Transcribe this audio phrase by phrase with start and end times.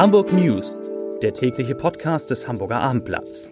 [0.00, 0.80] Hamburg News,
[1.20, 3.50] der tägliche Podcast des Hamburger Abendblatts.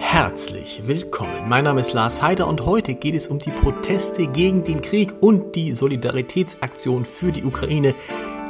[0.00, 1.48] Herzlich willkommen.
[1.48, 5.14] Mein Name ist Lars Heider und heute geht es um die Proteste gegen den Krieg
[5.20, 7.94] und die Solidaritätsaktion für die Ukraine,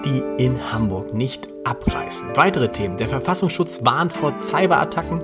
[0.06, 2.28] die in Hamburg nicht abreißen.
[2.36, 2.96] Weitere Themen.
[2.96, 5.20] Der Verfassungsschutz warnt vor Cyberattacken.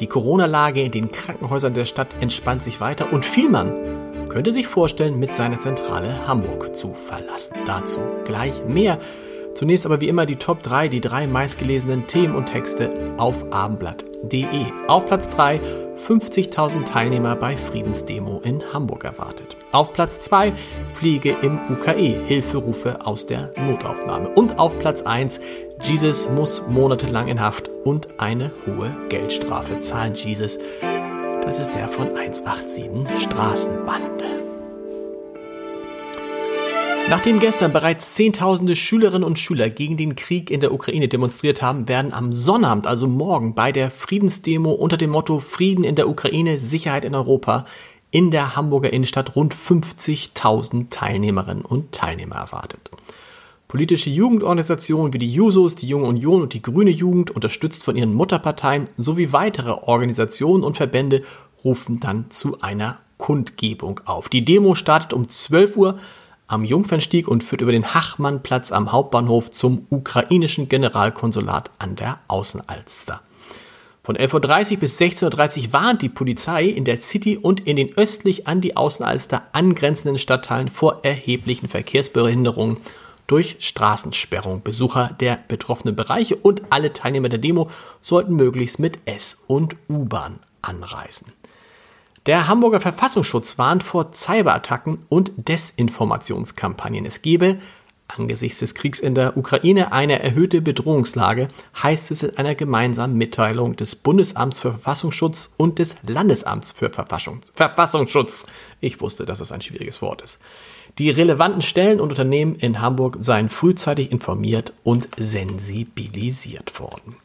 [0.00, 3.72] Die Corona-Lage in den Krankenhäusern der Stadt entspannt sich weiter und Vielmann
[4.28, 7.54] könnte sich vorstellen, mit seiner Zentrale Hamburg zu verlassen.
[7.64, 8.98] Dazu gleich mehr.
[9.54, 14.66] Zunächst aber wie immer die Top 3, die drei meistgelesenen Themen und Texte auf abendblatt.de.
[14.88, 15.58] Auf Platz 3
[15.96, 19.56] 50.000 Teilnehmer bei Friedensdemo in Hamburg erwartet.
[19.72, 20.52] Auf Platz 2
[20.92, 24.28] Fliege im UKE, Hilferufe aus der Notaufnahme.
[24.28, 25.40] Und auf Platz 1
[25.82, 30.14] Jesus muss monatelang in Haft und eine hohe Geldstrafe zahlen.
[30.14, 30.58] Jesus,
[31.42, 34.24] das ist der von 187 Straßenbande.
[37.08, 41.86] Nachdem gestern bereits Zehntausende Schülerinnen und Schüler gegen den Krieg in der Ukraine demonstriert haben,
[41.86, 46.58] werden am Sonnabend, also morgen, bei der Friedensdemo unter dem Motto Frieden in der Ukraine,
[46.58, 47.64] Sicherheit in Europa
[48.10, 52.90] in der Hamburger Innenstadt rund 50.000 Teilnehmerinnen und Teilnehmer erwartet.
[53.68, 58.14] Politische Jugendorganisationen wie die Jusos, die Junge Union und die Grüne Jugend, unterstützt von ihren
[58.14, 61.22] Mutterparteien, sowie weitere Organisationen und Verbände
[61.64, 64.28] rufen dann zu einer Kundgebung auf.
[64.28, 65.98] Die Demo startet um 12 Uhr
[66.46, 73.20] am Jungfernstieg und führt über den Hachmannplatz am Hauptbahnhof zum ukrainischen Generalkonsulat an der Außenalster.
[74.04, 77.98] Von 11.30 Uhr bis 16.30 Uhr warnt die Polizei in der City und in den
[77.98, 82.78] östlich an die Außenalster angrenzenden Stadtteilen vor erheblichen Verkehrsbehinderungen
[83.26, 84.62] durch Straßensperrung.
[84.62, 87.70] Besucher der betroffenen Bereiche und alle Teilnehmer der Demo
[88.02, 91.32] sollten möglichst mit S- und U-Bahn anreisen.
[92.26, 97.06] Der Hamburger Verfassungsschutz warnt vor Cyberattacken und Desinformationskampagnen.
[97.06, 97.58] Es gebe
[98.08, 101.48] angesichts des Kriegs in der Ukraine eine erhöhte Bedrohungslage,
[101.82, 108.46] heißt es in einer gemeinsamen Mitteilung des Bundesamts für Verfassungsschutz und des Landesamts für Verfassungsschutz.
[108.80, 110.40] Ich wusste, dass es ein schwieriges Wort ist.
[110.98, 117.16] Die relevanten Stellen und Unternehmen in Hamburg seien frühzeitig informiert und sensibilisiert worden.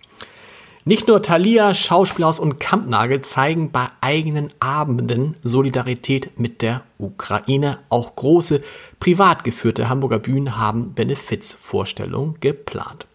[0.83, 7.77] Nicht nur Thalia, Schauspielhaus und Kampnagel zeigen bei eigenen Abenden Solidarität mit der Ukraine.
[7.89, 8.63] Auch große
[8.99, 13.05] privat geführte Hamburger Bühnen haben Benefizvorstellungen geplant.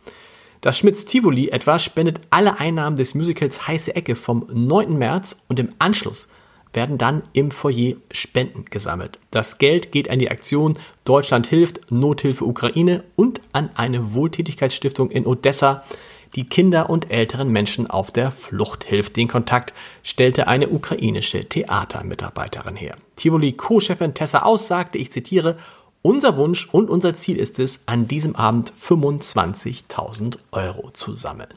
[0.60, 4.96] Das Schmitz Tivoli etwa spendet alle Einnahmen des Musicals Heiße Ecke vom 9.
[4.96, 6.28] März und im Anschluss
[6.72, 9.18] werden dann im Foyer Spenden gesammelt.
[9.32, 15.26] Das Geld geht an die Aktion Deutschland hilft, Nothilfe Ukraine und an eine Wohltätigkeitsstiftung in
[15.26, 15.82] Odessa,
[16.36, 19.16] die Kinder und älteren Menschen auf der Flucht hilft.
[19.16, 22.96] Den Kontakt stellte eine ukrainische Theatermitarbeiterin her.
[23.16, 25.56] Tivoli Co-Chefin Tessa Aus sagte, ich zitiere,
[26.02, 31.48] unser Wunsch und unser Ziel ist es, an diesem Abend 25.000 Euro zu sammeln.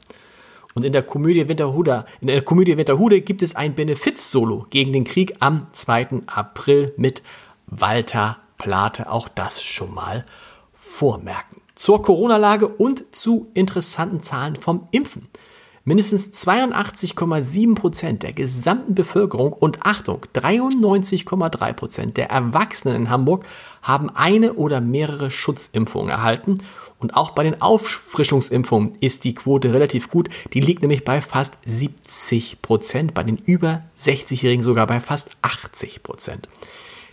[0.74, 5.04] Und in der Komödie Winterhude, in der Komödie Winterhude gibt es ein Benefiz-Solo gegen den
[5.04, 6.24] Krieg am 2.
[6.28, 7.22] April mit
[7.68, 9.12] Walter Plate.
[9.12, 10.26] Auch das schon mal
[10.74, 11.62] vormerken.
[11.80, 15.30] Zur Corona-Lage und zu interessanten Zahlen vom Impfen.
[15.86, 23.46] Mindestens 82,7 Prozent der gesamten Bevölkerung und Achtung, 93,3 Prozent der Erwachsenen in Hamburg
[23.82, 26.58] haben eine oder mehrere Schutzimpfungen erhalten
[27.00, 30.30] und auch bei den Auffrischungsimpfungen ist die Quote relativ gut.
[30.52, 36.04] Die liegt nämlich bei fast 70 Prozent, bei den über 60-Jährigen sogar bei fast 80
[36.04, 36.50] Prozent.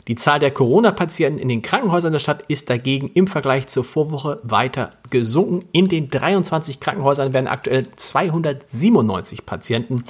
[0.09, 4.39] Die Zahl der Corona-Patienten in den Krankenhäusern der Stadt ist dagegen im Vergleich zur Vorwoche
[4.45, 5.65] weiter gesunken.
[5.73, 10.05] In den 23 Krankenhäusern werden aktuell 297 Patienten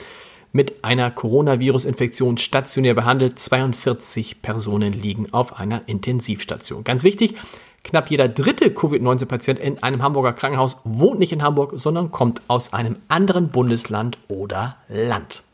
[0.53, 3.39] mit einer Coronavirus-Infektion stationär behandelt.
[3.39, 6.85] 42 Personen liegen auf einer Intensivstation.
[6.85, 7.35] Ganz wichtig,
[7.83, 12.73] Knapp jeder dritte Covid-19-Patient in einem Hamburger Krankenhaus wohnt nicht in Hamburg, sondern kommt aus
[12.73, 15.45] einem anderen Bundesland oder Land.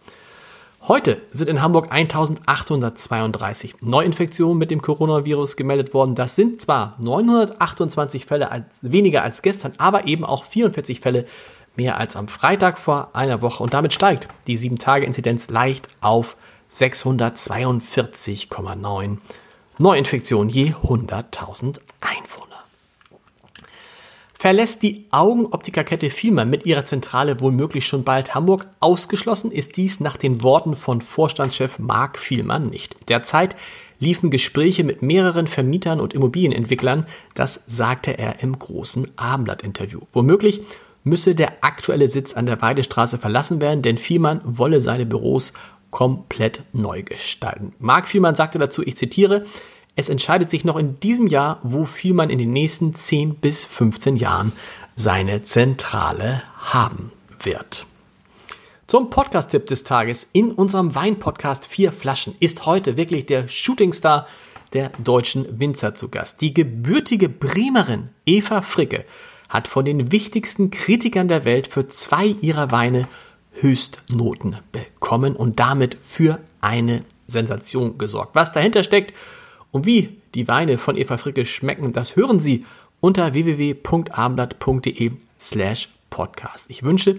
[0.89, 6.17] Heute sind in Hamburg 1832 Neuinfektionen mit dem Coronavirus gemeldet worden.
[6.17, 11.27] Das sind zwar 928 Fälle als, weniger als gestern, aber eben auch 44 Fälle
[11.77, 13.63] mehr als am Freitag vor einer Woche.
[13.63, 16.37] Und damit steigt die 7-Tage-Inzidenz leicht auf
[16.73, 19.19] 642,9
[19.79, 22.52] Neuinfektionen je 100.000 Einwohner.
[24.43, 28.67] Verlässt die Augenoptikerkette Vielmann mit ihrer Zentrale womöglich schon bald Hamburg?
[28.81, 32.97] Ausgeschlossen ist dies nach den Worten von Vorstandschef Marc Vielmann nicht.
[33.09, 33.55] Derzeit
[34.01, 37.07] liefen Gespräche mit mehreren Vermietern und Immobilienentwicklern,
[37.37, 40.01] das sagte er im großen Abendblatt-Interview.
[40.13, 40.63] Womöglich
[41.05, 45.53] müsse der aktuelle Sitz an der Weidestraße verlassen werden, denn Vielmann wolle seine Büros
[45.93, 47.75] komplett neu gestalten.
[47.79, 49.45] Marc Vielmann sagte dazu, ich zitiere,
[49.95, 54.17] es entscheidet sich noch in diesem Jahr, wo Vielmann in den nächsten 10 bis 15
[54.17, 54.53] Jahren
[54.95, 57.13] seine Zentrale haben
[57.43, 57.87] wird.
[58.87, 60.29] Zum Podcast-Tipp des Tages.
[60.33, 64.27] In unserem Wein-Podcast Vier Flaschen ist heute wirklich der Shootingstar
[64.73, 66.41] der deutschen Winzer zu Gast.
[66.41, 69.05] Die gebürtige Bremerin Eva Fricke
[69.49, 73.09] hat von den wichtigsten Kritikern der Welt für zwei ihrer Weine
[73.53, 78.35] Höchstnoten bekommen und damit für eine Sensation gesorgt.
[78.35, 79.13] Was dahinter steckt
[79.73, 82.65] und wie die Weine von Eva Fricke schmecken, das hören Sie
[83.01, 85.11] unter www.abendblatt.de
[85.41, 86.71] slash podcast.
[86.71, 87.19] Ich wünsche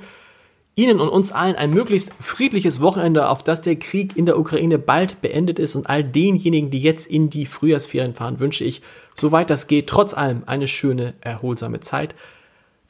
[0.76, 4.80] Ihnen und uns allen ein möglichst friedliches Wochenende, auf das der Krieg in der Ukraine
[4.80, 8.82] bald beendet ist und all denjenigen, die jetzt in die Frühjahrsferien fahren, wünsche ich,
[9.14, 12.16] soweit das geht, trotz allem eine schöne, erholsame Zeit.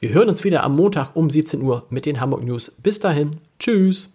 [0.00, 2.70] Wir hören uns wieder am Montag um 17 Uhr mit den Hamburg News.
[2.70, 4.14] Bis dahin, tschüss.